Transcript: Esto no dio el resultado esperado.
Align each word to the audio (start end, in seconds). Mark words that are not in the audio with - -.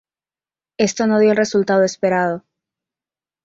Esto 0.79 1.05
no 1.05 1.19
dio 1.19 1.29
el 1.29 1.37
resultado 1.37 1.83
esperado. 1.83 2.43